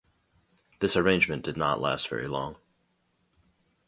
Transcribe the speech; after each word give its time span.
This 0.79 0.97
arrangement 0.97 1.43
did 1.45 1.57
not 1.57 1.79
last 1.79 2.07
very 2.09 2.27
long. 2.27 2.55